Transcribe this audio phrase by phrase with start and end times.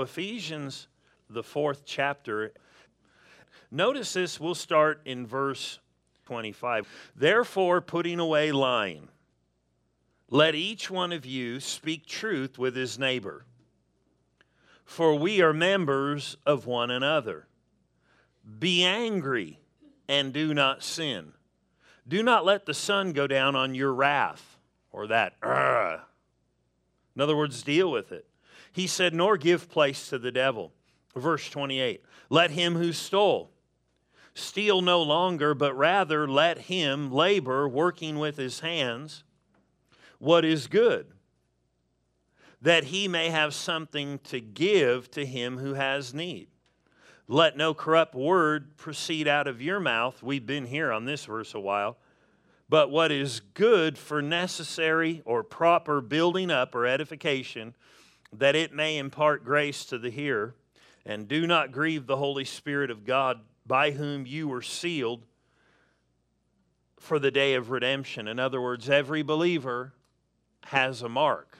[0.00, 0.86] Ephesians,
[1.28, 2.52] the fourth chapter.
[3.68, 5.80] Notice this, we'll start in verse
[6.26, 6.86] 25.
[7.16, 9.08] Therefore, putting away lying,
[10.30, 13.44] let each one of you speak truth with his neighbor,
[14.84, 17.48] for we are members of one another.
[18.60, 19.58] Be angry
[20.06, 21.32] and do not sin.
[22.06, 24.58] Do not let the sun go down on your wrath,
[24.92, 25.34] or that,
[27.16, 28.26] in other words, deal with it.
[28.72, 30.72] He said, Nor give place to the devil.
[31.14, 33.50] Verse 28 Let him who stole
[34.38, 39.24] steal no longer, but rather let him labor, working with his hands,
[40.18, 41.06] what is good,
[42.62, 46.48] that he may have something to give to him who has need.
[47.26, 50.22] Let no corrupt word proceed out of your mouth.
[50.22, 51.98] We've been here on this verse a while.
[52.70, 57.74] But what is good for necessary or proper building up or edification
[58.32, 60.54] that it may impart grace to the hearer.
[61.06, 65.24] And do not grieve the Holy Spirit of God, by whom you were sealed
[66.98, 68.28] for the day of redemption.
[68.28, 69.92] In other words, every believer
[70.64, 71.58] has a mark.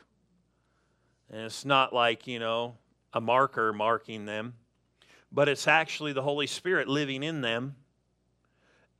[1.30, 2.76] And it's not like, you know,
[3.12, 4.54] a marker marking them,
[5.30, 7.76] but it's actually the Holy Spirit living in them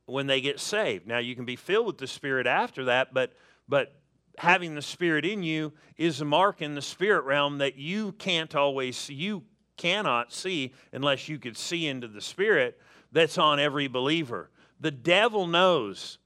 [0.05, 1.07] when they get saved.
[1.07, 3.33] Now, you can be filled with the Spirit after that, but,
[3.67, 3.98] but
[4.39, 8.55] having the Spirit in you is a mark in the spirit realm that you can't
[8.55, 9.13] always see.
[9.13, 9.43] You
[9.75, 12.79] cannot see unless you could see into the Spirit
[13.11, 14.49] that's on every believer.
[14.79, 16.19] The devil knows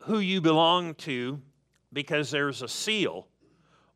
[0.00, 1.40] who you belong to
[1.90, 3.26] because there's a seal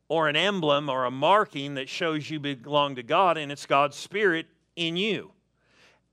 [0.08, 3.96] or an emblem or a marking that shows you belong to God, and it's God's
[3.96, 5.30] Spirit in you.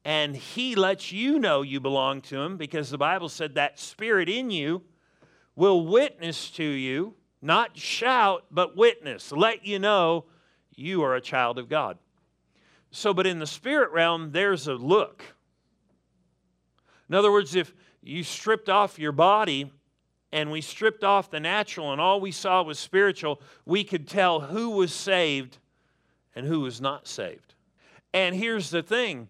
[0.04, 4.28] And He lets you know you belong to Him because the Bible said that Spirit
[4.28, 4.82] in you
[5.56, 9.32] will witness to you not shout, but witness.
[9.32, 10.26] Let you know
[10.76, 11.98] you are a child of God.
[12.92, 15.24] So, but in the spirit realm, there's a look.
[17.08, 19.72] In other words, if you stripped off your body
[20.32, 24.40] and we stripped off the natural and all we saw was spiritual, we could tell
[24.40, 25.58] who was saved
[26.36, 27.56] and who was not saved.
[28.14, 29.30] And here's the thing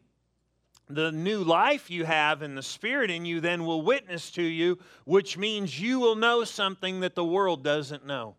[0.90, 4.80] the new life you have in the Spirit in you then will witness to you,
[5.06, 8.36] which means you will know something that the world doesn't know.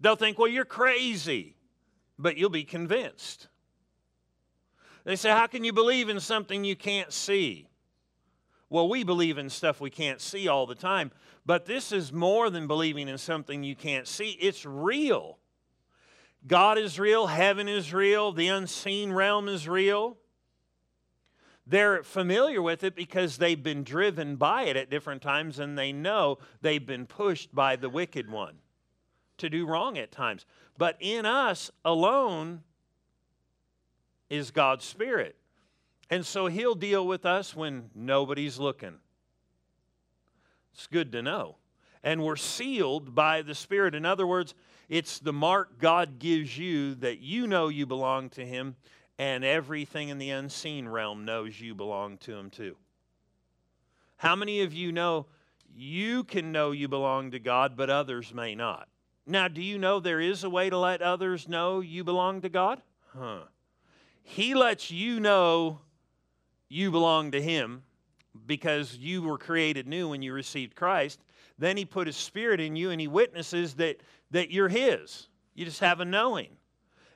[0.00, 1.56] They'll think, well, you're crazy,
[2.18, 3.48] but you'll be convinced.
[5.04, 7.68] They say, how can you believe in something you can't see?
[8.68, 11.12] Well, we believe in stuff we can't see all the time,
[11.46, 14.30] but this is more than believing in something you can't see.
[14.32, 15.38] It's real.
[16.46, 20.18] God is real, heaven is real, the unseen realm is real.
[21.66, 25.92] They're familiar with it because they've been driven by it at different times and they
[25.92, 28.56] know they've been pushed by the wicked one
[29.38, 30.44] to do wrong at times.
[30.76, 32.62] But in us alone
[34.28, 35.36] is God's Spirit.
[36.10, 38.96] And so He'll deal with us when nobody's looking.
[40.74, 41.56] It's good to know.
[42.02, 43.94] And we're sealed by the Spirit.
[43.94, 44.54] In other words,
[44.88, 48.76] it's the mark God gives you that you know you belong to Him,
[49.18, 52.76] and everything in the unseen realm knows you belong to Him too.
[54.16, 55.26] How many of you know
[55.74, 58.88] you can know you belong to God, but others may not?
[59.26, 62.48] Now, do you know there is a way to let others know you belong to
[62.48, 62.82] God?
[63.16, 63.44] Huh.
[64.22, 65.80] He lets you know
[66.68, 67.84] you belong to Him
[68.46, 71.23] because you were created new when you received Christ.
[71.58, 74.00] Then He put His Spirit in you and He witnesses that
[74.30, 75.28] that you're His.
[75.54, 76.48] You just have a knowing.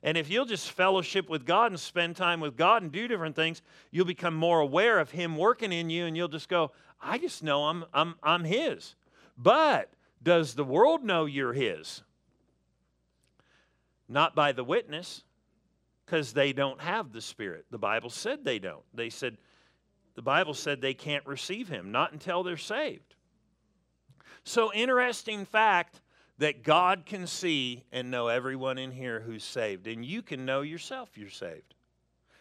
[0.03, 3.35] And if you'll just fellowship with God and spend time with God and do different
[3.35, 6.71] things, you'll become more aware of Him working in you, and you'll just go,
[7.03, 8.95] I just know I'm, I'm, I'm His.
[9.37, 12.03] But does the world know you're His?
[14.09, 15.25] Not by the witness,
[16.07, 17.67] because they don't have the Spirit.
[17.71, 18.85] The Bible said they don't.
[18.95, 19.37] They said,
[20.15, 23.08] the Bible said they can't receive Him, not until they're saved.
[24.45, 26.01] So, interesting fact
[26.39, 29.87] that God can see and know everyone in here who's saved.
[29.87, 31.75] And you can know yourself you're saved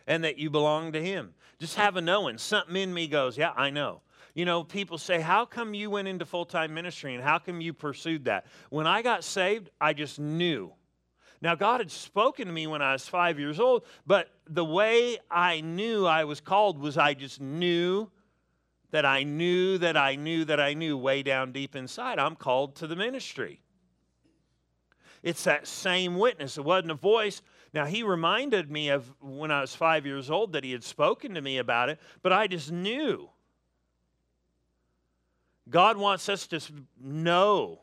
[0.05, 1.33] and that you belong to Him.
[1.59, 2.37] Just have a knowing.
[2.37, 4.01] Something in me goes, Yeah, I know.
[4.33, 7.59] You know, people say, How come you went into full time ministry and how come
[7.59, 8.45] you pursued that?
[8.69, 10.71] When I got saved, I just knew.
[11.39, 15.19] Now, God had spoken to me when I was five years old, but the way
[15.29, 18.09] I knew I was called was I just knew
[18.91, 22.19] that I knew that I knew that I knew way down deep inside.
[22.19, 23.61] I'm called to the ministry.
[25.23, 26.57] It's that same witness.
[26.57, 27.41] It wasn't a voice.
[27.73, 31.33] Now, he reminded me of when I was five years old that he had spoken
[31.33, 33.29] to me about it, but I just knew.
[35.69, 36.61] God wants us to
[37.01, 37.81] know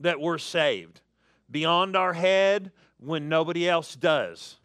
[0.00, 1.02] that we're saved
[1.50, 4.56] beyond our head, when nobody else does.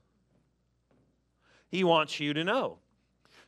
[1.69, 2.79] He wants you to know.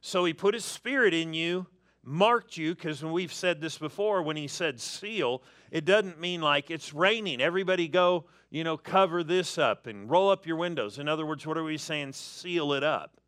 [0.05, 1.65] So he put his spirit in you,
[2.03, 5.41] marked you, because we've said this before, when he said seal,
[5.71, 7.39] it doesn't mean like it's raining.
[7.39, 10.99] Everybody go, you know, cover this up and roll up your windows.
[10.99, 12.11] In other words, what are we saying?
[12.11, 13.21] Seal it up.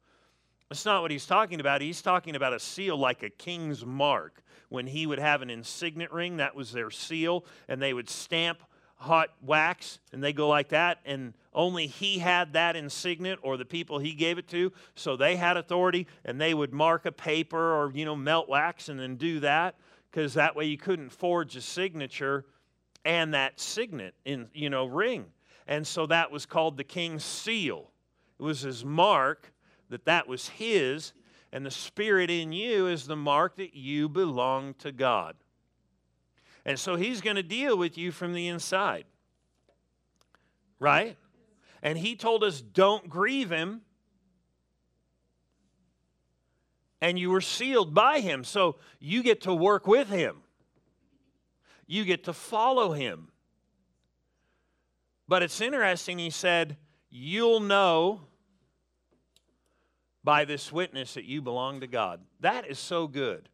[0.68, 1.80] That's not what he's talking about.
[1.80, 4.44] He's talking about a seal like a king's mark.
[4.68, 8.62] When he would have an signet ring, that was their seal, and they would stamp
[8.96, 13.66] hot wax and they go like that and only he had that insignia or the
[13.66, 17.74] people he gave it to so they had authority and they would mark a paper
[17.74, 19.76] or you know melt wax and then do that
[20.12, 22.46] because that way you couldn't forge a signature
[23.04, 25.26] and that signet in you know ring
[25.68, 27.90] and so that was called the king's seal
[28.40, 29.52] it was his mark
[29.90, 31.14] that that was his
[31.52, 35.36] and the spirit in you is the mark that you belong to god
[36.66, 39.06] and so he's going to deal with you from the inside.
[40.80, 41.16] Right?
[41.82, 43.82] And he told us, don't grieve him.
[47.02, 48.44] And you were sealed by him.
[48.44, 50.38] So you get to work with him,
[51.88, 53.30] you get to follow him.
[55.28, 56.78] But it's interesting, he said,
[57.10, 58.22] You'll know
[60.24, 62.22] by this witness that you belong to God.
[62.40, 63.50] That is so good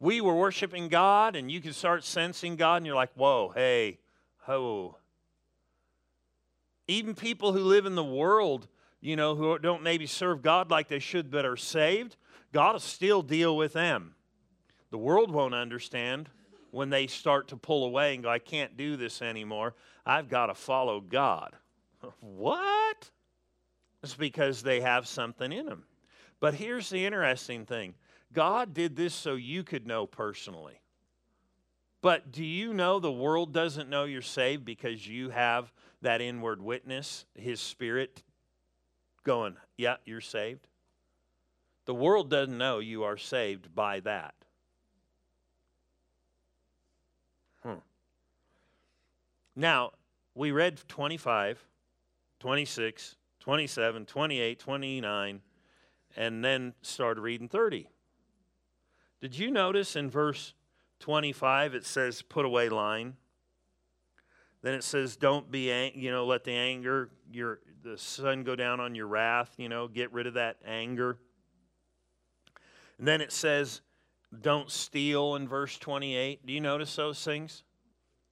[0.00, 3.98] we were worshiping God and you can start sensing God and you're like, whoa, hey,
[4.38, 4.96] ho.
[6.88, 8.66] Even people who live in the world,
[9.00, 12.16] you know, who don't maybe serve God like they should but are saved,
[12.52, 14.14] God will still deal with them.
[14.90, 16.30] The world won't understand
[16.70, 19.74] when they start to pull away and go, I can't do this anymore.
[20.04, 21.54] I've got to follow God.
[22.20, 23.10] what?
[24.02, 25.84] It's because they have something in them.
[26.40, 27.94] But here's the interesting thing
[28.32, 30.80] God did this so you could know personally.
[32.00, 35.72] But do you know the world doesn't know you're saved because you have
[36.02, 38.22] that inward witness, His Spirit
[39.24, 40.66] going, Yeah, you're saved?
[41.86, 44.34] The world doesn't know you are saved by that.
[47.62, 47.80] Hmm.
[49.56, 49.92] Now,
[50.34, 51.64] we read 25,
[52.40, 55.40] 26, 27, 28, 29,
[56.16, 57.88] and then started reading 30.
[59.20, 60.54] Did you notice in verse
[61.00, 63.16] 25 it says put away line?
[64.62, 68.56] Then it says don't be ang- you know let the anger your the sun go
[68.56, 71.16] down on your wrath, you know, get rid of that anger.
[72.98, 73.80] And then it says
[74.40, 76.44] don't steal in verse 28.
[76.44, 77.62] Do you notice those things?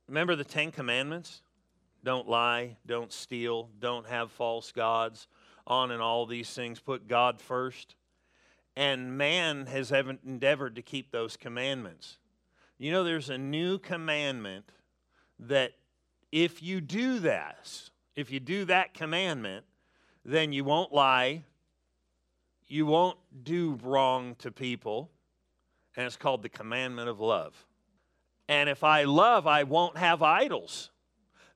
[0.08, 1.42] Remember the 10 commandments?
[2.04, 5.26] Don't lie, don't steal, don't have false gods,
[5.66, 6.78] on and all these things.
[6.78, 7.96] Put God first
[8.76, 12.18] and man has endeavored to keep those commandments.
[12.78, 14.70] You know, there's a new commandment
[15.40, 15.72] that
[16.32, 19.64] if you do this, if you do that commandment,
[20.24, 21.44] then you won't lie,
[22.66, 25.10] you won't do wrong to people,
[25.96, 27.66] and it's called the commandment of love.
[28.48, 30.90] And if I love, I won't have idols.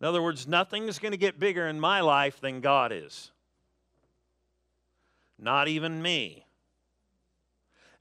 [0.00, 3.32] In other words, nothing is going to get bigger in my life than God is.
[5.38, 6.46] Not even me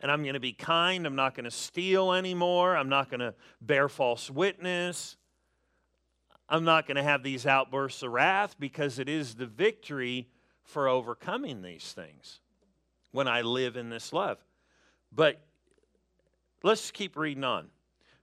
[0.02, 1.06] and I'm going to be kind.
[1.06, 2.76] I'm not going to steal anymore.
[2.76, 5.18] I'm not going to bear false witness.
[6.50, 10.28] I'm not going to have these outbursts of wrath because it is the victory
[10.64, 12.40] for overcoming these things
[13.12, 14.40] when I live in this love.
[15.12, 15.42] But
[16.64, 17.68] let's keep reading on.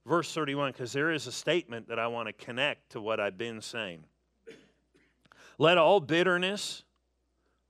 [0.05, 3.39] Verse 31, because there is a statement that I want to connect to what I've
[3.39, 4.05] been saying.
[5.59, 6.85] Let all bitterness,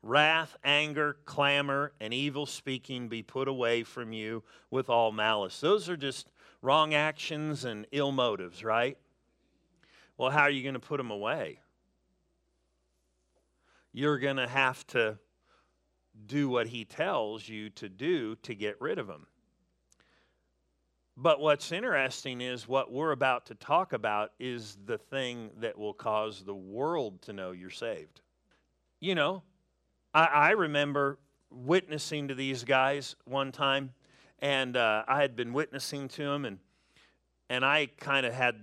[0.03, 5.61] wrath, anger, clamor, and evil speaking be put away from you with all malice.
[5.61, 6.29] Those are just
[6.63, 8.99] wrong actions and ill motives, right?
[10.19, 11.61] Well, how are you going to put them away?
[13.93, 15.19] You're going to have to
[16.27, 19.27] do what he tells you to do to get rid of them.
[21.19, 25.95] But what's interesting is what we're about to talk about is the thing that will
[25.95, 28.21] cause the world to know you're saved.
[29.01, 29.43] You know,
[30.13, 31.19] I, I remember
[31.51, 33.93] witnessing to these guys one time,
[34.41, 36.59] and uh, I had been witnessing to them, and
[37.49, 38.57] and I kind of had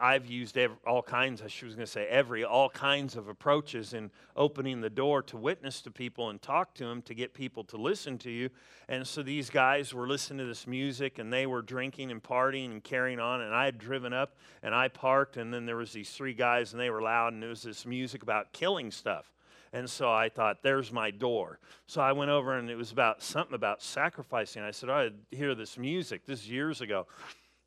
[0.00, 3.92] I've used every, all kinds, I was going to say every, all kinds of approaches
[3.92, 7.64] in opening the door to witness to people and talk to them to get people
[7.64, 8.50] to listen to you.
[8.88, 12.70] And so these guys were listening to this music and they were drinking and partying
[12.70, 13.40] and carrying on.
[13.40, 16.72] And I had driven up and I parked, and then there was these three guys
[16.72, 19.32] and they were loud, and there was this music about killing stuff.
[19.72, 21.58] And so I thought, there's my door.
[21.86, 24.62] So I went over and it was about something about sacrificing.
[24.62, 26.24] I said, I hear this music.
[26.24, 27.06] This is years ago.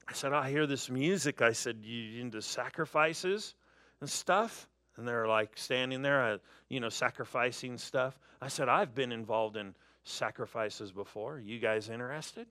[0.09, 1.41] I said, I hear this music.
[1.41, 3.53] I said, You into sacrifices
[4.01, 4.67] and stuff?
[4.97, 6.37] And they're like standing there, uh,
[6.67, 8.19] you know, sacrificing stuff.
[8.41, 11.39] I said, I've been involved in sacrifices before.
[11.39, 12.47] You guys interested?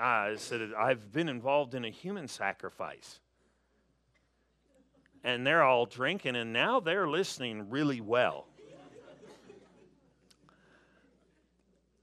[0.00, 3.20] I said, I've been involved in a human sacrifice.
[5.22, 8.46] And they're all drinking, and now they're listening really well.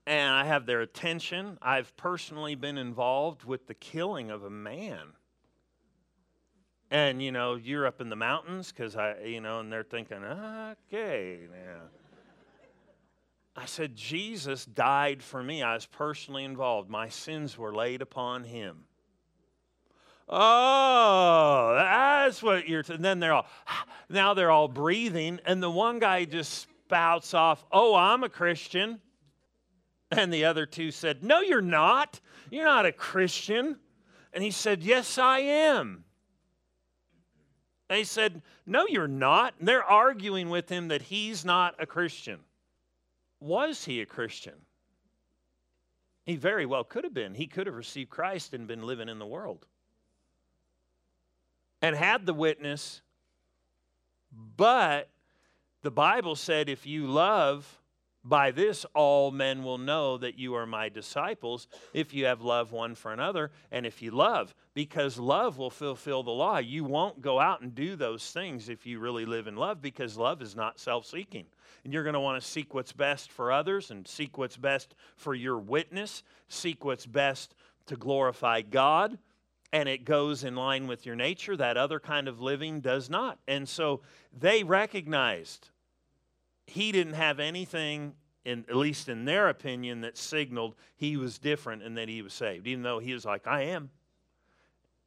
[0.09, 1.59] And I have their attention.
[1.61, 5.13] I've personally been involved with the killing of a man.
[6.89, 10.23] And, you know, you're up in the mountains because I, you know, and they're thinking,
[10.23, 11.81] okay, now.
[13.55, 15.61] I said, Jesus died for me.
[15.61, 16.89] I was personally involved.
[16.89, 18.85] My sins were laid upon him.
[20.27, 22.81] Oh, that's what you're.
[22.81, 22.93] T-.
[22.93, 23.45] And then they're all,
[24.09, 29.01] now they're all breathing, and the one guy just spouts off, "Oh, I'm a Christian,"
[30.11, 32.19] and the other two said, "No, you're not.
[32.49, 33.79] You're not a Christian."
[34.33, 36.05] And he said, "Yes, I am."
[37.89, 41.85] And he said, "No, you're not." And they're arguing with him that he's not a
[41.85, 42.43] Christian.
[43.39, 44.65] Was he a Christian?
[46.25, 47.33] He very well could have been.
[47.33, 49.65] He could have received Christ and been living in the world
[51.81, 53.01] and had the witness,
[54.31, 55.09] but
[55.81, 57.79] the Bible said if you love,
[58.23, 62.71] by this all men will know that you are my disciples if you have love
[62.71, 66.57] one for another and if you love, because love will fulfill the law.
[66.57, 70.17] You won't go out and do those things if you really live in love because
[70.17, 71.45] love is not self seeking.
[71.83, 74.95] And you're going to want to seek what's best for others and seek what's best
[75.15, 79.17] for your witness, seek what's best to glorify God
[79.71, 81.55] and it goes in line with your nature.
[81.55, 83.39] That other kind of living does not.
[83.47, 84.01] And so
[84.37, 85.69] they recognized
[86.69, 88.13] he didn't have anything,
[88.45, 92.33] in, at least in their opinion, that signaled he was different and that he was
[92.33, 93.89] saved, even though he was like, I am.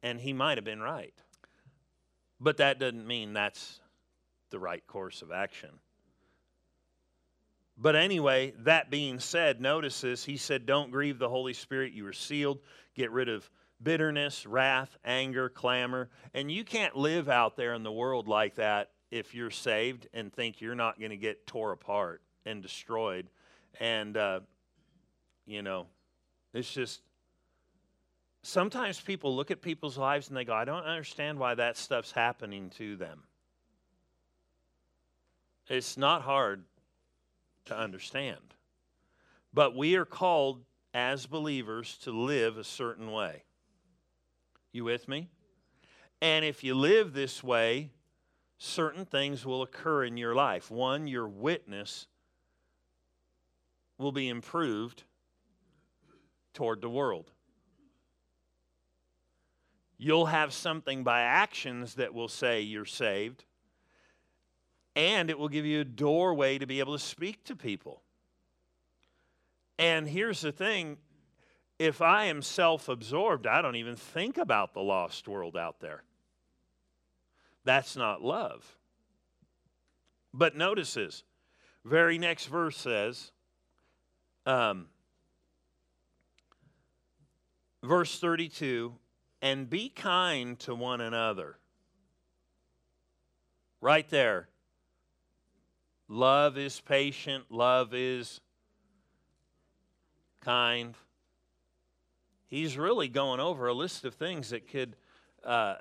[0.01, 1.13] And he might have been right.
[2.39, 3.79] But that doesn't mean that's
[4.49, 5.69] the right course of action.
[7.77, 10.23] But anyway, that being said, notice this.
[10.23, 11.93] He said, Don't grieve the Holy Spirit.
[11.93, 12.59] You are sealed.
[12.95, 13.49] Get rid of
[13.81, 16.09] bitterness, wrath, anger, clamor.
[16.33, 20.33] And you can't live out there in the world like that if you're saved and
[20.33, 23.29] think you're not going to get tore apart and destroyed.
[23.79, 24.39] And, uh,
[25.45, 25.85] you know,
[26.51, 27.01] it's just
[28.41, 32.11] sometimes people look at people's lives and they go, I don't understand why that stuff's
[32.11, 33.21] happening to them.
[35.67, 36.63] It's not hard
[37.65, 38.55] to understand.
[39.53, 40.63] But we are called
[40.95, 43.43] as believers to live a certain way.
[44.71, 45.29] You with me?
[46.19, 47.91] And if you live this way,
[48.63, 50.71] certain things will occur in your life.
[50.71, 52.07] One, your witness
[53.97, 55.03] will be improved
[56.53, 57.31] toward the world.
[59.97, 63.43] You'll have something by actions that will say you're saved,
[64.95, 68.01] and it will give you a doorway to be able to speak to people.
[69.77, 70.97] And here's the thing
[71.79, 76.03] if I am self absorbed, I don't even think about the lost world out there.
[77.63, 78.77] That's not love.
[80.33, 81.23] But notice this
[81.85, 83.31] very next verse says,
[84.45, 84.87] um,
[87.83, 88.93] verse 32
[89.41, 91.57] and be kind to one another.
[93.81, 94.47] Right there.
[96.07, 98.39] Love is patient, love is
[100.41, 100.95] kind
[102.53, 104.95] he's really going over a list of things that could
[105.43, 105.73] uh,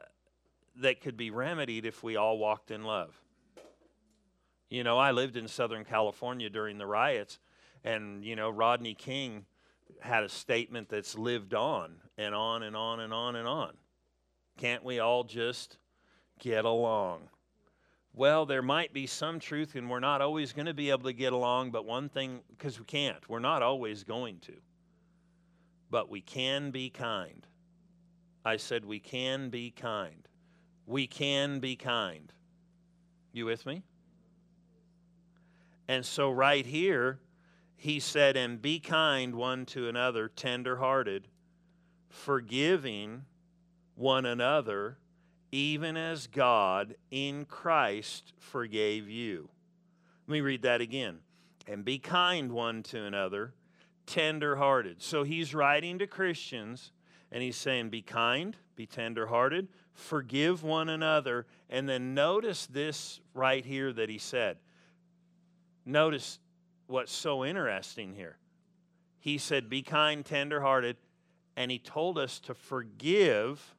[0.77, 3.15] that could be remedied if we all walked in love.
[4.71, 7.39] You know, I lived in Southern California during the riots,
[7.85, 9.45] and you know, Rodney King
[10.01, 13.73] had a statement that's lived on and on and on and on and on.
[14.57, 15.79] Can't we all just
[16.39, 17.29] get along?
[18.15, 21.13] Well, there might be some truth, and we're not always going to be able to
[21.13, 24.55] get along, but one thing, because we can't, we're not always going to
[25.93, 27.47] but we can be kind.
[28.45, 30.22] I said, we can be kind.
[30.87, 32.33] We can be kind.
[33.33, 33.83] You with me?
[35.89, 37.21] And so, right here,
[37.77, 41.29] he said, and be kind one to another, tenderhearted,
[42.09, 43.25] forgiving
[43.95, 44.99] one another,
[45.51, 49.49] even as God in Christ forgave you.
[50.27, 51.19] Let me read that again.
[51.67, 53.55] And be kind one to another,
[54.07, 55.03] tenderhearted.
[55.03, 56.93] So he's writing to Christians
[57.31, 61.47] and he's saying, Be kind, be tenderhearted, forgive one another.
[61.71, 64.59] And then notice this right here that he said.
[65.85, 66.39] Notice
[66.87, 68.37] what's so interesting here.
[69.19, 70.97] He said, Be kind, tenderhearted,
[71.57, 73.75] and he told us to forgive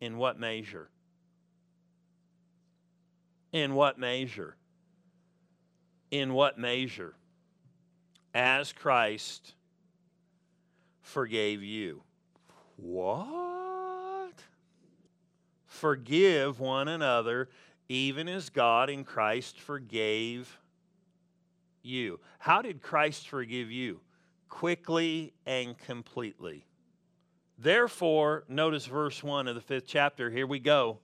[0.00, 0.88] in what measure?
[3.52, 4.56] In what measure?
[6.10, 7.14] In what measure?
[8.34, 9.54] As Christ
[11.00, 12.02] forgave you.
[12.76, 13.53] What?
[15.74, 17.48] Forgive one another,
[17.88, 20.56] even as God in Christ forgave
[21.82, 22.20] you.
[22.38, 24.00] How did Christ forgive you?
[24.48, 26.64] Quickly and completely.
[27.58, 30.30] Therefore, notice verse 1 of the fifth chapter.
[30.30, 31.00] Here we go.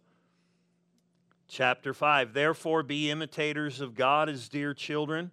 [1.48, 5.32] Chapter 5 Therefore, be imitators of God as dear children,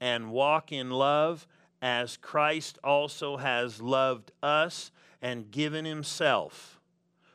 [0.00, 1.46] and walk in love
[1.80, 4.90] as Christ also has loved us
[5.22, 6.80] and given himself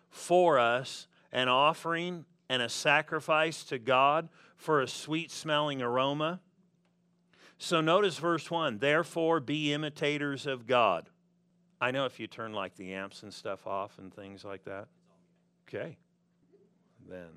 [0.10, 6.40] for us, an offering and a sacrifice to God for a sweet smelling aroma.
[7.58, 11.10] So notice verse 1 Therefore, be imitators of God.
[11.80, 14.88] I know if you turn like the amps and stuff off and things like that.
[15.68, 15.98] Okay.
[17.08, 17.28] Then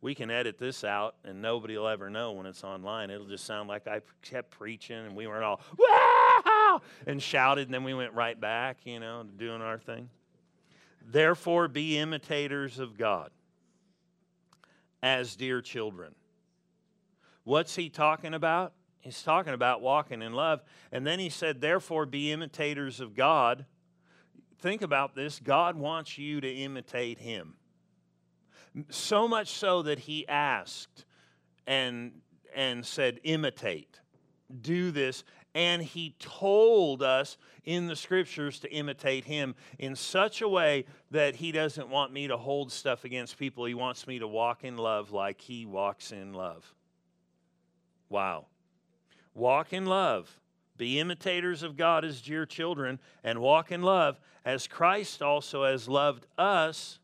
[0.00, 3.10] we can edit this out and nobody will ever know when it's online.
[3.10, 7.74] It'll just sound like I kept preaching and we weren't all, wow, and shouted, and
[7.74, 10.08] then we went right back, you know, doing our thing.
[11.10, 13.30] Therefore, be imitators of God
[15.02, 16.14] as dear children.
[17.44, 18.72] What's he talking about?
[19.00, 20.62] He's talking about walking in love.
[20.92, 23.64] And then he said, therefore, be imitators of God.
[24.58, 27.54] Think about this God wants you to imitate him.
[28.90, 31.04] So much so that he asked
[31.66, 32.12] and,
[32.54, 34.00] and said, imitate,
[34.60, 35.24] do this.
[35.54, 41.36] And he told us in the scriptures to imitate him in such a way that
[41.36, 43.64] he doesn't want me to hold stuff against people.
[43.64, 46.74] He wants me to walk in love like he walks in love.
[48.08, 48.46] Wow.
[49.34, 50.38] Walk in love.
[50.76, 55.88] Be imitators of God as dear children, and walk in love as Christ also has
[55.88, 57.00] loved us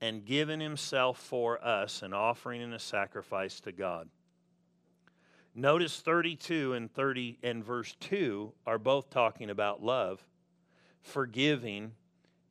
[0.00, 4.10] and given himself for us, an offering and a sacrifice to God.
[5.54, 10.26] Notice 32 and 30 and verse 2 are both talking about love,
[11.00, 11.92] forgiving,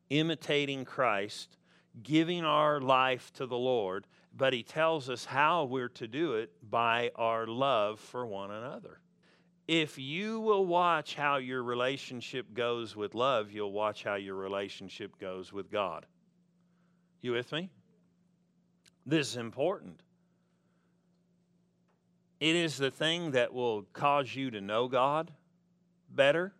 [0.08, 1.58] imitating Christ,
[2.02, 6.50] giving our life to the Lord, but he tells us how we're to do it
[6.68, 9.00] by our love for one another.
[9.68, 15.18] If you will watch how your relationship goes with love, you'll watch how your relationship
[15.18, 16.06] goes with God.
[17.22, 17.70] You with me?
[19.06, 20.00] This is important.
[22.44, 25.32] It is the thing that will cause you to know God
[26.10, 26.52] better.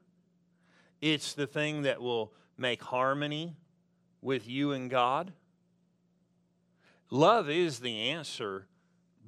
[1.03, 3.55] It's the thing that will make harmony
[4.23, 5.35] with you and God.
[7.11, 8.67] Love is the answer,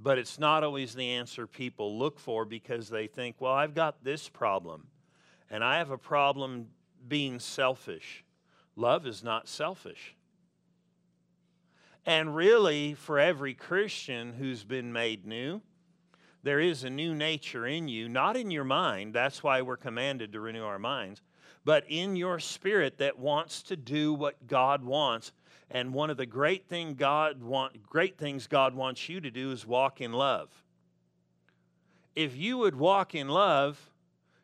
[0.02, 4.02] but it's not always the answer people look for because they think, well, I've got
[4.02, 4.86] this problem,
[5.50, 6.68] and I have a problem
[7.06, 8.24] being selfish.
[8.76, 10.16] Love is not selfish.
[12.06, 15.60] And really, for every Christian who's been made new,
[16.46, 19.12] there is a new nature in you, not in your mind.
[19.12, 21.20] That's why we're commanded to renew our minds,
[21.64, 25.32] but in your spirit that wants to do what God wants.
[25.72, 29.50] And one of the great thing God want, great things God wants you to do
[29.50, 30.48] is walk in love.
[32.14, 33.78] If you would walk in love,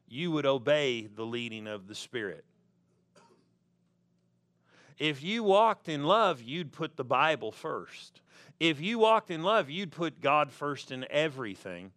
[0.09, 2.45] you would obey the leading of the Spirit.
[4.99, 8.21] If you walked in love, you'd put the Bible first.
[8.61, 11.93] If you walked in love, you'd put God first in everything.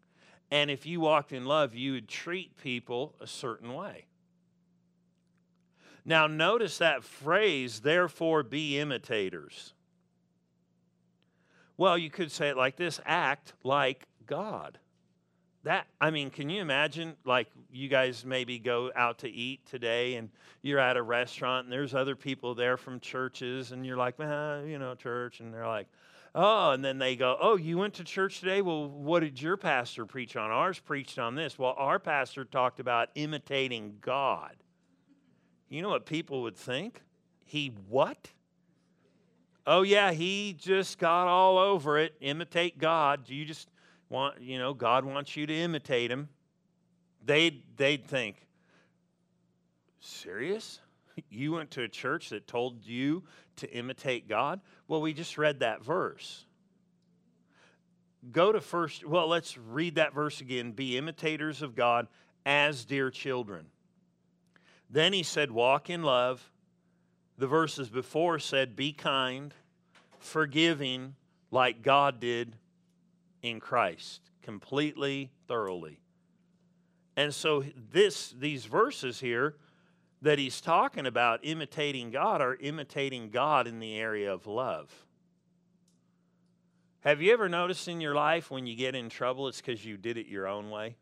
[0.51, 4.05] And if you walked in love, you would treat people a certain way.
[6.05, 9.73] Now, notice that phrase, therefore be imitators.
[11.77, 14.77] Well, you could say it like this act like God.
[15.63, 20.13] That, I mean, can you imagine, like, you guys maybe go out to eat today
[20.13, 20.29] and
[20.61, 24.61] you're at a restaurant and there's other people there from churches and you're like, ah,
[24.61, 25.39] you know, church.
[25.39, 25.87] And they're like,
[26.35, 28.61] oh, and then they go, oh, you went to church today?
[28.61, 30.51] Well, what did your pastor preach on?
[30.51, 31.57] Ours preached on this.
[31.57, 34.55] Well, our pastor talked about imitating God.
[35.69, 37.01] You know what people would think?
[37.45, 38.29] He what?
[39.65, 42.13] Oh, yeah, he just got all over it.
[42.19, 43.23] Imitate God.
[43.23, 43.69] Do you just
[44.09, 46.29] want, you know, God wants you to imitate him.
[47.23, 48.45] They'd, they'd think,
[49.99, 50.79] serious?
[51.29, 53.23] You went to a church that told you
[53.57, 54.59] to imitate God?
[54.87, 56.45] Well, we just read that verse.
[58.31, 60.71] Go to first, well, let's read that verse again.
[60.71, 62.07] Be imitators of God
[62.45, 63.67] as dear children.
[64.89, 66.51] Then he said, Walk in love.
[67.37, 69.53] The verses before said, Be kind,
[70.19, 71.15] forgiving,
[71.51, 72.55] like God did
[73.41, 75.99] in Christ, completely, thoroughly.
[77.17, 79.55] And so this these verses here
[80.25, 84.91] that he's talking about imitating God are imitating God in the area of love.
[87.01, 89.97] Have you ever noticed in your life when you get in trouble, it's because you
[89.97, 90.95] did it your own way?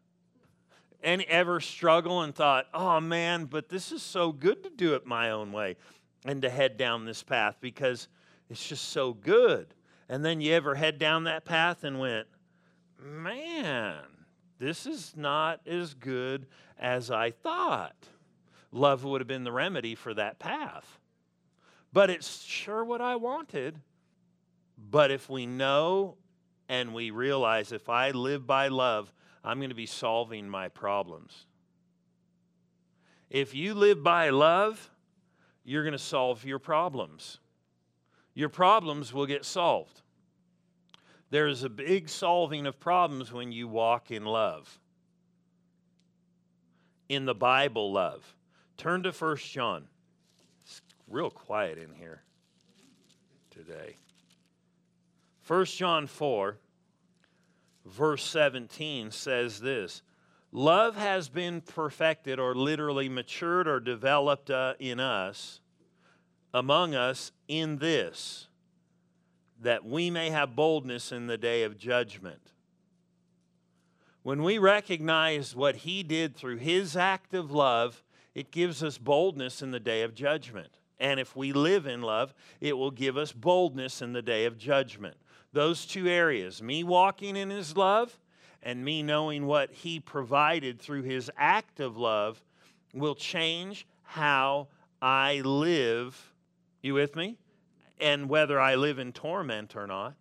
[1.01, 5.05] And ever struggle and thought, oh man, but this is so good to do it
[5.05, 5.77] my own way
[6.25, 8.09] and to head down this path because
[8.49, 9.73] it's just so good.
[10.09, 12.27] And then you ever head down that path and went,
[13.01, 13.99] man,
[14.59, 16.45] this is not as good
[16.77, 17.95] as I thought.
[18.73, 20.99] Love would have been the remedy for that path.
[21.93, 23.79] But it's sure what I wanted.
[24.89, 26.15] But if we know
[26.67, 31.45] and we realize if I live by love, I'm going to be solving my problems.
[33.29, 34.89] If you live by love,
[35.63, 37.39] you're going to solve your problems.
[38.33, 40.01] Your problems will get solved.
[41.29, 44.79] There's a big solving of problems when you walk in love.
[47.07, 48.35] In the Bible, love.
[48.77, 49.85] Turn to 1 John.
[50.63, 52.23] It's real quiet in here
[53.51, 53.97] today.
[55.47, 56.57] 1 John 4,
[57.85, 60.01] verse 17 says this
[60.51, 65.59] Love has been perfected, or literally matured, or developed uh, in us,
[66.53, 68.47] among us, in this,
[69.59, 72.51] that we may have boldness in the day of judgment.
[74.21, 78.03] When we recognize what He did through His act of love,
[78.35, 80.77] it gives us boldness in the day of judgment.
[80.99, 84.57] And if we live in love, it will give us boldness in the day of
[84.57, 85.17] judgment.
[85.51, 88.19] Those two areas, me walking in his love
[88.61, 92.41] and me knowing what he provided through his act of love,
[92.93, 94.67] will change how
[95.01, 96.33] I live.
[96.81, 97.37] You with me?
[97.99, 100.15] And whether I live in torment or not.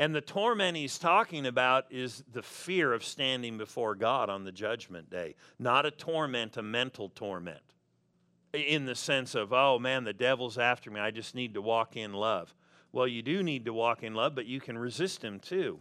[0.00, 4.50] And the torment he's talking about is the fear of standing before God on the
[4.50, 7.60] judgment day, not a torment, a mental torment.
[8.54, 11.00] In the sense of, oh man, the devil's after me.
[11.00, 12.54] I just need to walk in love.
[12.92, 15.80] Well, you do need to walk in love, but you can resist him too.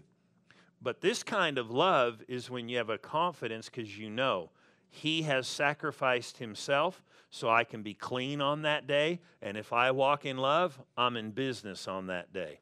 [0.82, 4.50] But this kind of love is when you have a confidence because you know
[4.90, 9.22] he has sacrificed himself so I can be clean on that day.
[9.42, 12.60] And if I walk in love, I'm in business on that day.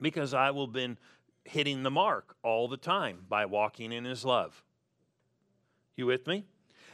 [0.00, 0.98] Because I will have been
[1.44, 4.62] hitting the mark all the time by walking in his love.
[5.96, 6.44] You with me?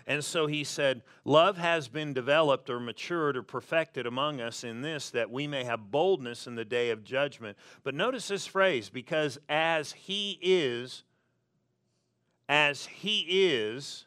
[0.06, 4.80] And so he said, Love has been developed or matured or perfected among us in
[4.80, 7.56] this, that we may have boldness in the day of judgment.
[7.82, 11.02] But notice this phrase, because as he is,
[12.48, 14.06] as he is,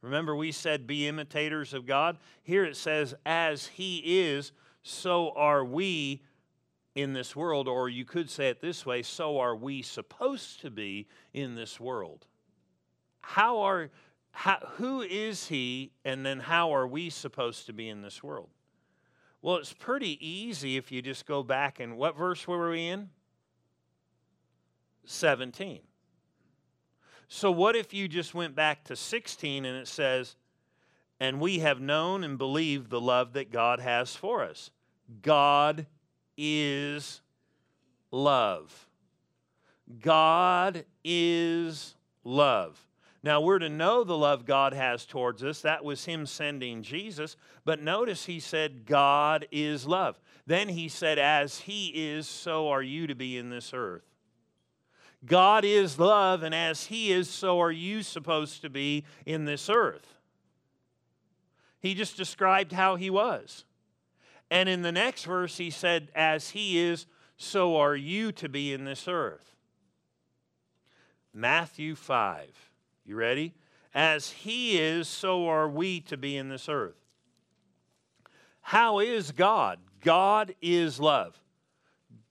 [0.00, 2.18] remember we said be imitators of God?
[2.42, 4.50] Here it says, as he is,
[4.82, 6.22] so are we
[6.94, 10.70] in this world, or you could say it this way, so are we supposed to
[10.70, 12.26] be in this world.
[13.20, 13.90] How are
[14.32, 18.48] how, who is he, and then how are we supposed to be in this world?
[19.42, 23.10] Well, it's pretty easy if you just go back and what verse were we in?
[25.04, 25.80] 17.
[27.28, 30.36] So, what if you just went back to 16 and it says,
[31.20, 34.70] And we have known and believed the love that God has for us?
[35.22, 35.86] God
[36.44, 37.20] is
[38.10, 38.88] love.
[40.00, 42.84] God is love.
[43.24, 45.62] Now, we're to know the love God has towards us.
[45.62, 47.36] That was Him sending Jesus.
[47.64, 50.18] But notice He said, God is love.
[50.44, 54.02] Then He said, As He is, so are you to be in this earth.
[55.24, 59.70] God is love, and as He is, so are you supposed to be in this
[59.70, 60.14] earth.
[61.78, 63.64] He just described how He was.
[64.52, 67.06] And in the next verse, He said, As He is,
[67.38, 69.56] so are you to be in this earth.
[71.32, 72.70] Matthew 5.
[73.06, 73.54] You ready?
[73.94, 77.00] As he is, so are we to be in this earth.
[78.60, 79.78] How is God?
[80.02, 81.40] God is love.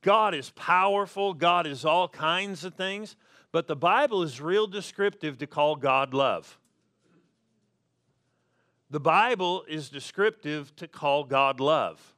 [0.04, 1.34] God is powerful.
[1.34, 3.16] God is all kinds of things.
[3.52, 6.60] But the Bible is real descriptive to call God love.
[8.92, 12.14] The Bible is descriptive to call God love.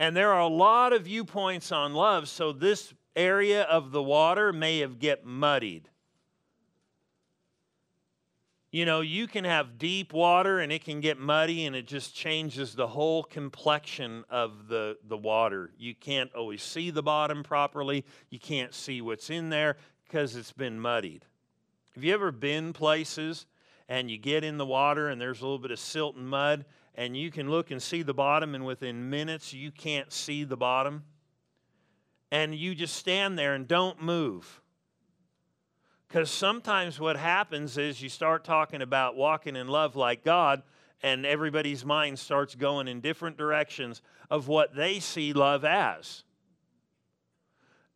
[0.00, 4.52] And there are a lot of viewpoints on love, so this area of the water
[4.52, 5.88] may have get muddied.
[8.72, 12.14] You know, you can have deep water and it can get muddy and it just
[12.14, 15.70] changes the whole complexion of the, the water.
[15.78, 18.04] You can't always see the bottom properly.
[18.30, 21.24] You can't see what's in there because it's been muddied.
[21.94, 23.46] Have you ever been places
[23.88, 26.64] and you get in the water and there's a little bit of silt and mud
[26.94, 30.56] and you can look and see the bottom and within minutes you can't see the
[30.56, 31.04] bottom?
[32.30, 34.60] and you just stand there and don't move.
[36.06, 40.62] Because sometimes what happens is you start talking about walking in love like God,
[41.02, 46.24] and everybody's mind starts going in different directions of what they see love as.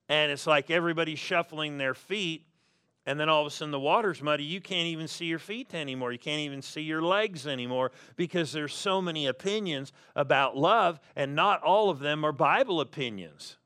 [0.09, 2.47] And it's like everybody's shuffling their feet,
[3.07, 4.45] and then all of a sudden the water's muddy.
[4.45, 6.13] You can't even see your feet anymore.
[6.13, 11.35] You can't even see your legs anymore because there's so many opinions about love, and
[11.35, 13.57] not all of them are Bible opinions.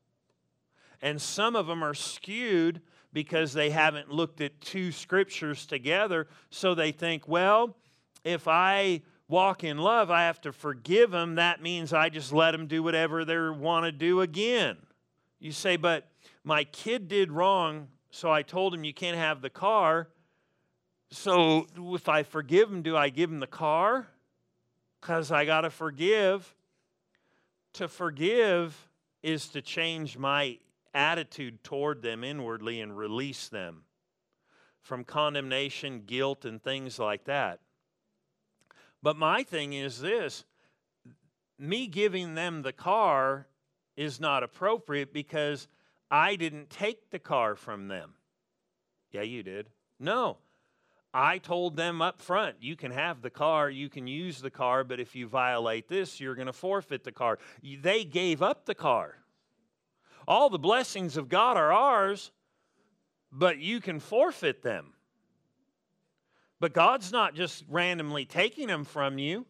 [1.02, 2.80] And some of them are skewed
[3.12, 6.26] because they haven't looked at two scriptures together.
[6.50, 7.76] So they think, well,
[8.24, 11.36] if I walk in love, I have to forgive them.
[11.36, 14.76] That means I just let them do whatever they want to do again.
[15.38, 16.08] You say, but
[16.44, 20.08] my kid did wrong, so I told him you can't have the car.
[21.10, 24.06] So if I forgive him, do I give him the car?
[24.98, 26.54] Because I got to forgive.
[27.74, 28.88] To forgive
[29.22, 30.56] is to change my
[30.94, 33.82] attitude toward them inwardly and release them
[34.80, 37.60] from condemnation, guilt, and things like that.
[39.02, 40.46] But my thing is this
[41.58, 43.46] me giving them the car
[43.94, 45.68] is not appropriate because
[46.10, 48.14] I didn't take the car from them.
[49.10, 49.68] Yeah, you did.
[49.98, 50.38] No.
[51.14, 54.84] I told them up front, you can have the car, you can use the car,
[54.84, 57.38] but if you violate this, you're going to forfeit the car.
[57.62, 59.16] They gave up the car.
[60.28, 62.32] All the blessings of God are ours,
[63.32, 64.92] but you can forfeit them.
[66.60, 69.46] But God's not just randomly taking them from you.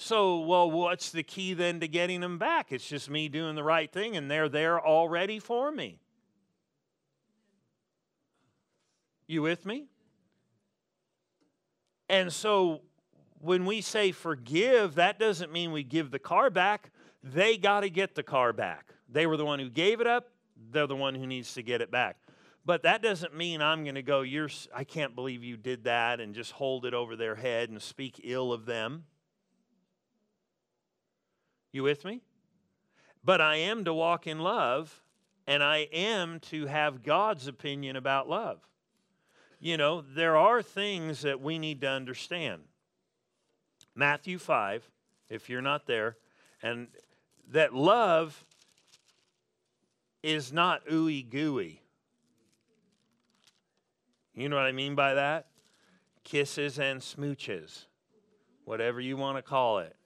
[0.00, 2.70] So, well, what's the key then to getting them back?
[2.70, 5.98] It's just me doing the right thing, and they're there already for me.
[9.26, 9.86] You with me?
[12.08, 12.82] And so,
[13.40, 16.92] when we say forgive, that doesn't mean we give the car back.
[17.24, 18.94] They got to get the car back.
[19.08, 20.30] They were the one who gave it up,
[20.70, 22.18] they're the one who needs to get it back.
[22.64, 26.20] But that doesn't mean I'm going to go, You're, I can't believe you did that,
[26.20, 29.02] and just hold it over their head and speak ill of them.
[31.72, 32.22] You with me?
[33.24, 35.02] But I am to walk in love,
[35.46, 38.60] and I am to have God's opinion about love.
[39.60, 42.62] You know, there are things that we need to understand.
[43.94, 44.88] Matthew 5,
[45.28, 46.16] if you're not there,
[46.62, 46.88] and
[47.50, 48.44] that love
[50.22, 51.82] is not ooey gooey.
[54.34, 55.46] You know what I mean by that?
[56.22, 57.86] Kisses and smooches,
[58.64, 59.96] whatever you want to call it.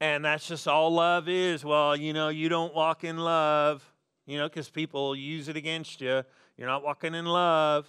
[0.00, 1.64] And that's just all love is.
[1.64, 3.84] Well, you know, you don't walk in love,
[4.26, 6.22] you know, because people use it against you.
[6.56, 7.86] You're not walking in love.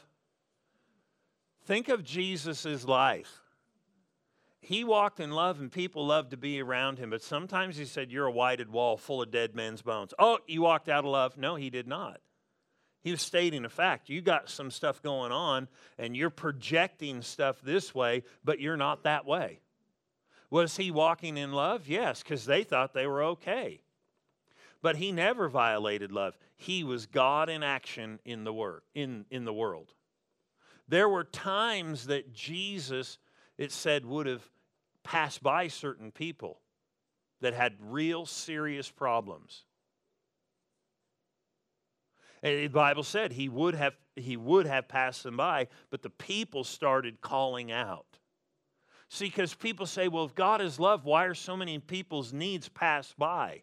[1.65, 3.41] Think of Jesus' life.
[4.61, 8.11] He walked in love and people loved to be around him, but sometimes he said,
[8.11, 10.13] You're a whited wall full of dead men's bones.
[10.17, 11.37] Oh, you walked out of love.
[11.37, 12.19] No, he did not.
[13.03, 14.09] He was stating a fact.
[14.09, 15.67] You got some stuff going on
[15.99, 19.59] and you're projecting stuff this way, but you're not that way.
[20.55, 21.85] Was he walking in love?
[21.85, 23.81] Yes, because they thought they were okay.
[24.81, 26.37] But he never violated love.
[26.55, 29.91] He was God in action in the work in, in the world.
[30.87, 33.17] There were times that Jesus,
[33.57, 34.49] it said, would have
[35.03, 36.61] passed by certain people
[37.41, 39.65] that had real serious problems.
[42.41, 46.09] And the Bible said he would have he would have passed them by, but the
[46.09, 48.19] people started calling out.
[49.09, 52.69] See, because people say, well, if God is love, why are so many people's needs
[52.69, 53.61] passed by?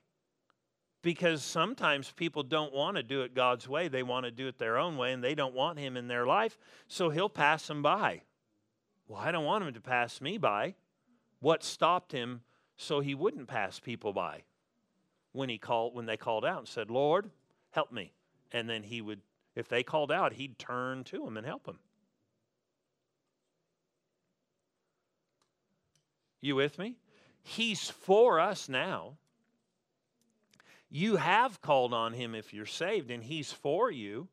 [1.02, 3.88] Because sometimes people don't want to do it God's way.
[3.88, 6.26] They want to do it their own way, and they don't want Him in their
[6.26, 8.22] life, so He'll pass them by.
[9.08, 10.74] Well, I don't want Him to pass me by.
[11.40, 12.42] What stopped Him
[12.76, 14.44] so He wouldn't pass people by?
[15.32, 17.30] When, he called, when they called out and said, Lord,
[17.70, 18.12] help me
[18.52, 19.20] and then he would,
[19.56, 21.78] if they called out, he'd turn to them and help them.
[26.42, 26.96] You with me?
[27.42, 29.14] He's for us now.
[30.90, 34.28] You have called on him if you're saved, and he's for you.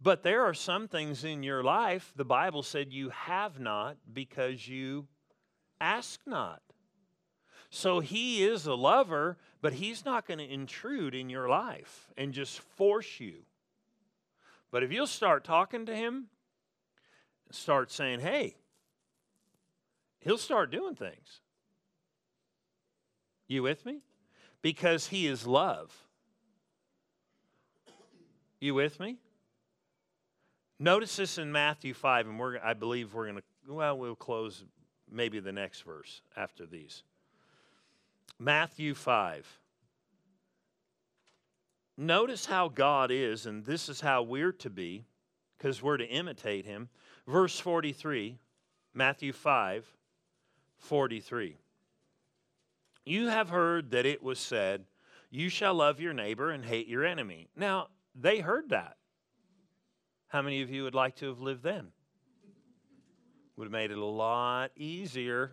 [0.00, 4.66] But there are some things in your life, the Bible said you have not because
[4.66, 5.06] you
[5.80, 6.62] ask not.
[7.70, 12.32] So he is a lover, but he's not going to intrude in your life and
[12.32, 13.44] just force you.
[14.70, 16.28] But if you'll start talking to him,
[17.50, 18.56] start saying, hey,
[20.22, 21.40] he'll start doing things.
[23.48, 24.00] You with me?
[24.62, 25.94] Because he is love.
[28.60, 29.18] You with me?
[30.78, 34.64] Notice this in Matthew 5, and we're, I believe we're going to, well, we'll close
[35.10, 37.02] maybe the next verse after these.
[38.38, 39.46] Matthew 5.
[41.96, 45.04] Notice how God is, and this is how we're to be,
[45.56, 46.88] because we're to imitate him.
[47.26, 48.38] Verse 43
[48.94, 49.86] Matthew 5
[50.82, 51.56] 43.
[53.04, 54.84] You have heard that it was said,
[55.30, 57.48] You shall love your neighbor and hate your enemy.
[57.56, 58.96] Now, they heard that.
[60.28, 61.88] How many of you would like to have lived then?
[63.56, 65.52] Would have made it a lot easier.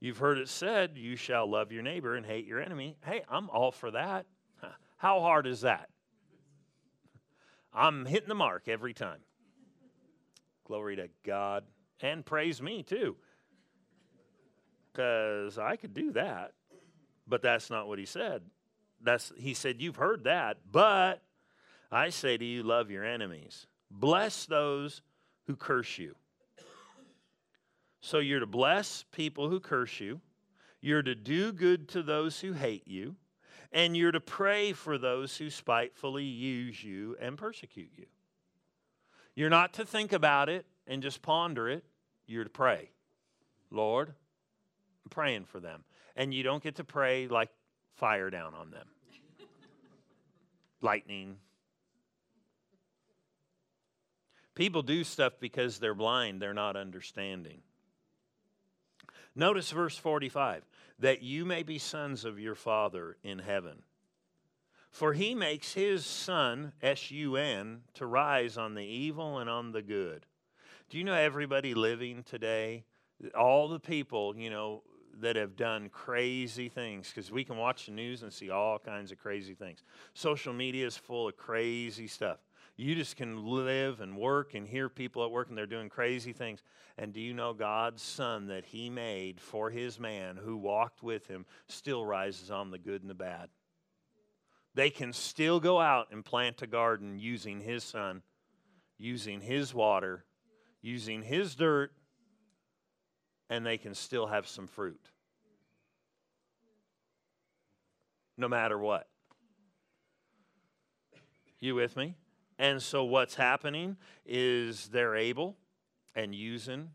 [0.00, 2.96] You've heard it said, You shall love your neighbor and hate your enemy.
[3.04, 4.26] Hey, I'm all for that.
[4.96, 5.88] How hard is that?
[7.72, 9.20] I'm hitting the mark every time.
[10.64, 11.64] Glory to God.
[12.00, 13.16] And praise me too.
[14.92, 16.52] Because I could do that.
[17.26, 18.42] But that's not what he said.
[19.02, 21.22] That's he said, You've heard that, but
[21.90, 23.66] I say to you, love your enemies.
[23.90, 25.02] Bless those
[25.46, 26.14] who curse you.
[28.00, 30.20] So you're to bless people who curse you.
[30.80, 33.16] You're to do good to those who hate you.
[33.72, 38.06] And you're to pray for those who spitefully use you and persecute you.
[39.38, 41.84] You're not to think about it and just ponder it.
[42.26, 42.90] You're to pray.
[43.70, 45.84] Lord, I'm praying for them.
[46.16, 47.48] And you don't get to pray like
[47.94, 48.88] fire down on them.
[50.82, 51.36] Lightning.
[54.56, 57.60] People do stuff because they're blind, they're not understanding.
[59.36, 60.64] Notice verse 45
[60.98, 63.84] that you may be sons of your Father in heaven.
[64.90, 69.72] For he makes his sun, S U N, to rise on the evil and on
[69.72, 70.26] the good.
[70.90, 72.84] Do you know everybody living today,
[73.38, 74.82] all the people, you know,
[75.20, 79.12] that have done crazy things because we can watch the news and see all kinds
[79.12, 79.82] of crazy things.
[80.14, 82.38] Social media is full of crazy stuff.
[82.76, 86.32] You just can live and work and hear people at work and they're doing crazy
[86.32, 86.62] things.
[86.96, 91.26] And do you know God's Sun that He made for His man who walked with
[91.26, 93.48] Him still rises on the good and the bad?
[94.74, 98.22] They can still go out and plant a garden using His Sun,
[98.96, 100.24] using His water,
[100.82, 101.92] using His dirt,
[103.50, 105.10] and they can still have some fruit.
[108.36, 109.08] No matter what.
[111.58, 112.14] You with me?
[112.58, 115.56] And so what's happening is they're able
[116.14, 116.90] and using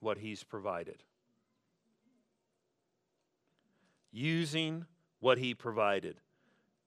[0.00, 1.02] what he's provided.
[4.10, 4.86] Using
[5.20, 6.16] what he provided.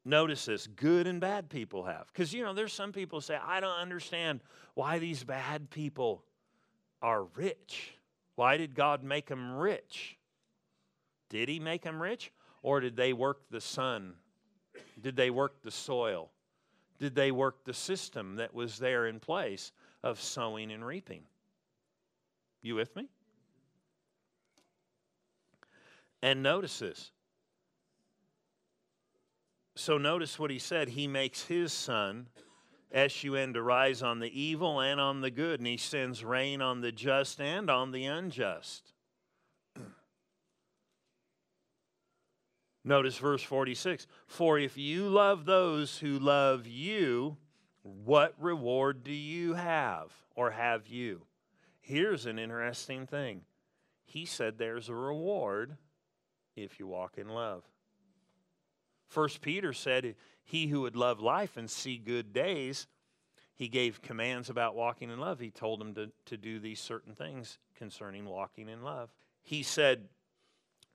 [0.06, 2.08] Notice this good and bad people have.
[2.08, 4.42] Because, you know, there's some people say, I don't understand
[4.76, 6.24] why these bad people
[7.02, 7.96] are rich.
[8.36, 10.18] Why did God make them rich?
[11.30, 12.32] Did he make them rich?
[12.62, 14.14] Or did they work the sun?
[15.02, 16.30] Did they work the soil?
[16.98, 19.72] did they work the system that was there in place
[20.04, 21.24] of sowing and reaping?
[22.62, 23.08] You with me?
[26.22, 27.12] And notice this.
[29.76, 30.90] So notice what he said.
[30.90, 32.28] He makes his sun,
[32.92, 36.24] S U N, to rise on the evil and on the good, and he sends
[36.24, 38.94] rain on the just and on the unjust.
[42.86, 47.36] Notice verse 46 For if you love those who love you,
[47.82, 51.24] what reward do you have or have you?
[51.82, 53.42] Here's an interesting thing.
[54.06, 55.78] He said there's a reward
[56.56, 57.64] if you walk in love.
[59.08, 62.88] First Peter said, He who would love life and see good days,
[63.54, 65.40] he gave commands about walking in love.
[65.40, 69.10] He told them to, to do these certain things concerning walking in love.
[69.44, 70.10] He said,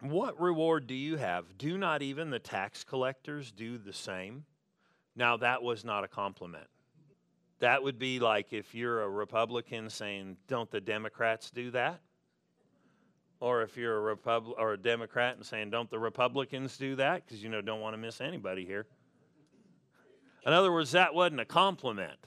[0.01, 1.59] what reward do you have?
[1.59, 4.44] Do not even the tax collectors do the same?
[5.14, 6.66] Now, that was not a compliment.
[7.59, 12.01] That would be like if you're a Republican saying, Don't the Democrats do that?
[13.40, 17.24] Or if you're a Repub- or a Democrat and saying, Don't the Republicans do that?
[17.24, 18.87] Because you know, don't want to miss anybody here.
[20.46, 22.18] In other words, that wasn't a compliment.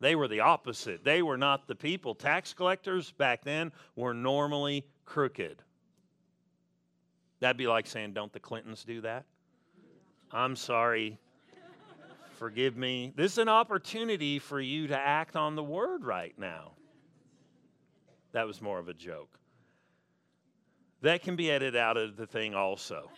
[0.00, 1.04] They were the opposite.
[1.04, 2.14] They were not the people.
[2.14, 5.62] Tax collectors back then were normally crooked.
[7.40, 9.24] That'd be like saying, Don't the Clintons do that?
[10.30, 11.18] I'm sorry.
[12.38, 13.12] Forgive me.
[13.16, 16.72] This is an opportunity for you to act on the word right now.
[18.32, 19.38] That was more of a joke.
[21.04, 23.10] That can be edited out of the thing also.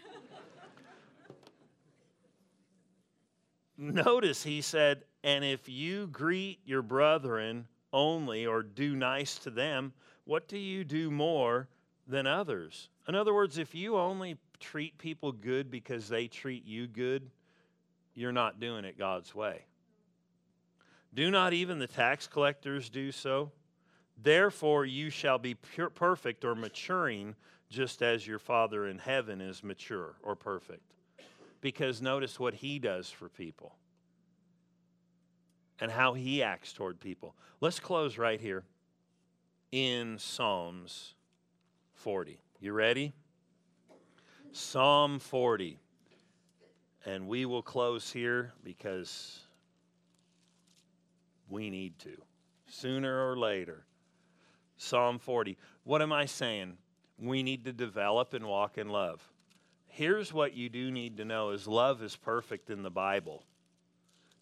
[3.78, 9.93] Notice he said, And if you greet your brethren only or do nice to them,
[10.24, 11.68] what do you do more
[12.09, 12.89] than others?
[13.07, 17.30] In other words, if you only treat people good because they treat you good,
[18.16, 19.64] you're not doing it God's way.
[21.14, 23.53] Do not even the tax collectors do so?
[24.20, 27.37] Therefore, you shall be perfect or maturing
[27.68, 30.82] just as your Father in heaven is mature or perfect.
[31.60, 33.74] Because notice what he does for people
[35.80, 37.34] and how he acts toward people.
[37.60, 38.64] Let's close right here.
[39.72, 41.14] in Psalms
[41.94, 42.38] 40.
[42.60, 43.12] You ready?
[44.52, 45.78] Psalm 40.
[47.04, 49.40] And we will close here because
[51.48, 52.16] we need to,
[52.68, 53.84] sooner or later.
[54.76, 55.56] Psalm 40.
[55.84, 56.78] What am I saying?
[57.18, 59.22] We need to develop and walk in love.
[59.88, 63.42] Here's what you do need to know is love is perfect in the Bible.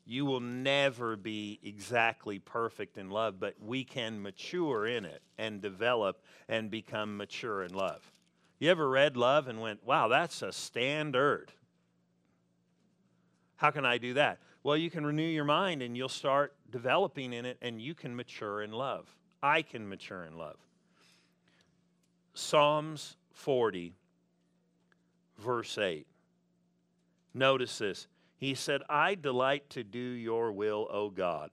[0.06, 5.62] You will never be exactly perfect in love, but we can mature in it and
[5.62, 8.02] develop and become mature in love.
[8.58, 11.52] You ever read love and went, wow, that's a standard?
[13.56, 14.40] How can I do that?
[14.62, 18.14] Well, you can renew your mind and you'll start developing in it and you can
[18.14, 19.08] mature in love.
[19.42, 20.56] I can mature in love.
[22.34, 23.94] Psalms 40,
[25.38, 26.06] verse 8.
[27.32, 28.06] Notice this.
[28.36, 31.50] He said, I delight to do your will, O God.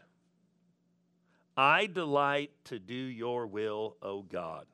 [1.56, 4.66] I delight to do your will, O God.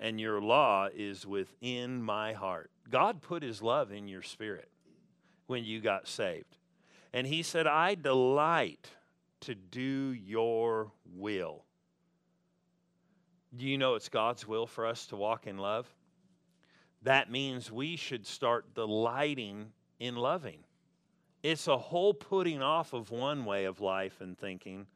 [0.00, 2.70] And your law is within my heart.
[2.90, 4.68] God put his love in your spirit
[5.46, 6.56] when you got saved.
[7.12, 8.88] And he said, I delight
[9.42, 11.64] to do your will.
[13.56, 15.86] Do you know it's God's will for us to walk in love?
[17.02, 20.60] That means we should start delighting in loving.
[21.42, 24.86] It's a whole putting off of one way of life and thinking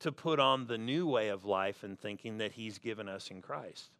[0.00, 3.42] to put on the new way of life and thinking that He's given us in
[3.42, 3.90] Christ.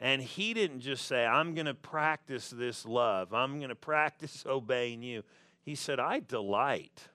[0.00, 4.44] And He didn't just say, I'm going to practice this love, I'm going to practice
[4.48, 5.22] obeying you.
[5.62, 7.08] He said, I delight.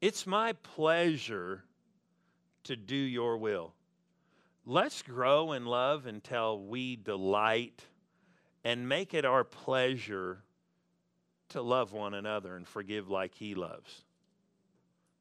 [0.00, 1.64] It's my pleasure
[2.64, 3.74] to do your will.
[4.66, 7.84] Let's grow in love until we delight
[8.64, 10.42] and make it our pleasure
[11.50, 14.04] to love one another and forgive like He loves.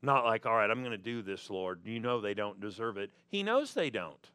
[0.01, 1.81] Not like, all right, I'm going to do this, Lord.
[1.85, 3.11] You know they don't deserve it.
[3.27, 4.29] He knows they don't.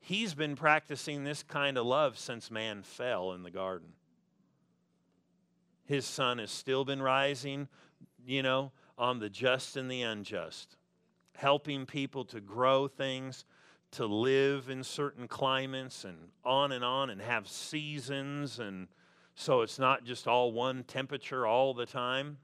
[0.00, 3.88] He's been practicing this kind of love since man fell in the garden.
[5.84, 7.68] His sun has still been rising,
[8.24, 10.76] you know, on the just and the unjust,
[11.34, 13.44] helping people to grow things,
[13.92, 18.58] to live in certain climates, and on and on, and have seasons.
[18.58, 18.88] And
[19.34, 22.38] so it's not just all one temperature all the time.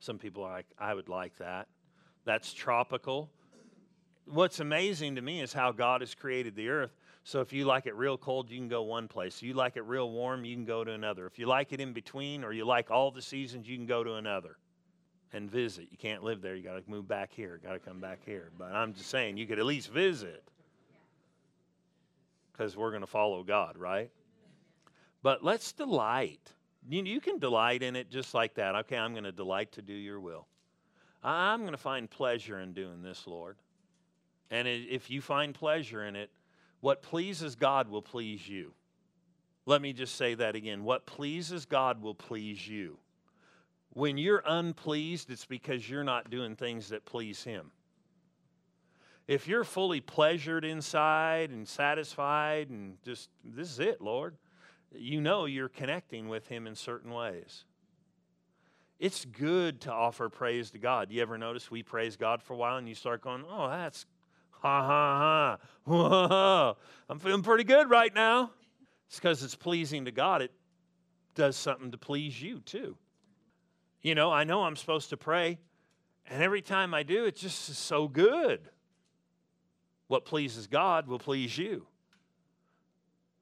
[0.00, 1.68] Some people are like, I would like that.
[2.24, 3.30] That's tropical.
[4.26, 6.94] What's amazing to me is how God has created the earth
[7.26, 9.36] so if you like it real cold, you can go one place.
[9.36, 11.26] If you like it real warm, you can go to another.
[11.26, 14.04] If you like it in between or you like all the seasons, you can go
[14.04, 14.58] to another
[15.34, 15.88] and visit.
[15.90, 16.54] You can't live there.
[16.54, 17.60] You got to move back here.
[17.62, 18.50] Got to come back here.
[18.56, 20.44] But I'm just saying, you could at least visit
[22.52, 24.10] because we're going to follow God, right?
[25.22, 26.52] But let's delight.
[26.88, 28.76] You, you can delight in it just like that.
[28.76, 30.46] Okay, I'm going to delight to do your will.
[31.22, 33.56] I'm going to find pleasure in doing this, Lord.
[34.50, 36.30] And if you find pleasure in it,
[36.80, 38.72] what pleases God will please you.
[39.66, 40.84] Let me just say that again.
[40.84, 42.98] What pleases God will please you.
[43.94, 47.70] When you're unpleased, it's because you're not doing things that please Him.
[49.26, 54.36] If you're fully pleasured inside and satisfied and just, this is it, Lord,
[54.94, 57.64] you know you're connecting with Him in certain ways.
[58.98, 61.10] It's good to offer praise to God.
[61.10, 64.06] You ever notice we praise God for a while and you start going, oh, that's
[64.64, 65.58] Ha ha ha.
[65.84, 66.76] Whoa.
[67.10, 68.50] I'm feeling pretty good right now.
[69.06, 70.40] It's because it's pleasing to God.
[70.40, 70.52] It
[71.34, 72.96] does something to please you too.
[74.04, 75.58] You know, I know I'm supposed to pray,
[76.26, 78.60] and every time I do, it just so good.
[80.08, 81.86] What pleases God will please you.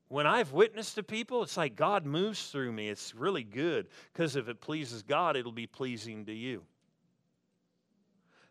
[0.07, 2.89] When I've witnessed to people, it's like God moves through me.
[2.89, 6.63] It's really good because if it pleases God, it'll be pleasing to you.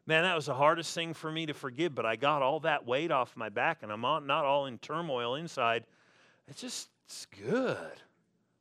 [0.06, 2.86] Man, that was the hardest thing for me to forgive, but I got all that
[2.86, 5.86] weight off my back and I'm not all in turmoil inside.
[6.48, 8.02] It's just, it's good.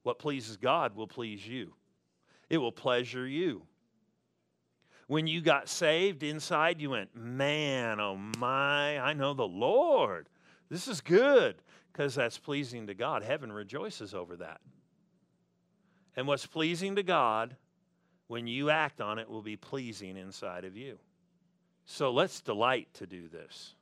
[0.04, 1.72] What pleases God will please you,
[2.50, 3.62] it will pleasure you.
[5.06, 10.28] When you got saved inside, you went, Man, oh my, I know the Lord.
[10.68, 11.56] This is good
[11.92, 13.22] because that's pleasing to God.
[13.22, 14.60] Heaven rejoices over that.
[16.16, 17.56] And what's pleasing to God,
[18.26, 20.98] when you act on it, will be pleasing inside of you.
[21.86, 23.74] So let's delight to do this.